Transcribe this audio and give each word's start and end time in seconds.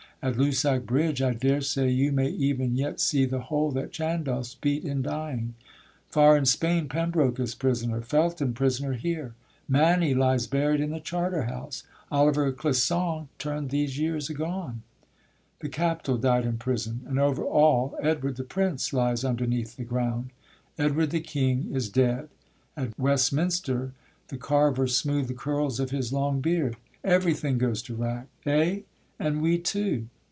At 0.23 0.37
Lusac 0.37 0.85
bridge 0.85 1.19
I 1.23 1.33
daresay 1.33 1.89
you 1.89 2.11
may 2.11 2.29
even 2.29 2.75
yet 2.75 2.99
see 2.99 3.25
the 3.25 3.39
hole 3.39 3.71
That 3.71 3.91
Chandos 3.91 4.53
beat 4.61 4.85
in 4.85 5.01
dying; 5.01 5.55
far 6.09 6.37
in 6.37 6.45
Spain 6.45 6.87
Pembroke 6.87 7.39
is 7.39 7.55
prisoner; 7.55 8.01
Phelton 8.01 8.53
prisoner 8.53 8.93
here; 8.93 9.33
Manny 9.67 10.13
lies 10.13 10.45
buried 10.45 10.79
in 10.79 10.91
the 10.91 10.99
Charterhouse; 10.99 11.85
Oliver 12.11 12.51
Clisson 12.51 13.29
turn'd 13.39 13.71
these 13.71 13.97
years 13.97 14.29
agone; 14.29 14.83
The 15.59 15.69
Captal 15.69 16.17
died 16.21 16.45
in 16.45 16.59
prison; 16.59 17.01
and, 17.07 17.17
over 17.17 17.43
all, 17.43 17.97
Edward 17.99 18.35
the 18.35 18.43
prince 18.43 18.93
lies 18.93 19.25
underneath 19.25 19.75
the 19.75 19.83
ground, 19.83 20.29
Edward 20.77 21.09
the 21.09 21.19
king 21.19 21.71
is 21.73 21.89
dead, 21.89 22.29
at 22.77 22.93
Westminster 22.99 23.93
The 24.27 24.37
carvers 24.37 24.95
smooth 24.95 25.29
the 25.29 25.33
curls 25.33 25.79
of 25.79 25.89
his 25.89 26.13
long 26.13 26.41
beard. 26.41 26.77
Everything 27.03 27.57
goes 27.57 27.81
to 27.81 27.95
rack 27.95 28.27
eh! 28.45 28.81
and 29.19 29.39
we 29.39 29.55
too. 29.55 30.07